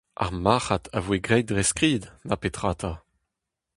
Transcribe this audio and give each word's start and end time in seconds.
Ar 0.23 0.31
marc'had 0.43 0.85
a 0.97 0.99
voe 1.05 1.25
graet 1.25 1.49
dre 1.49 1.63
skrid, 1.71 2.03
na 2.27 2.35
petra 2.41 2.71
'ta! 2.79 2.91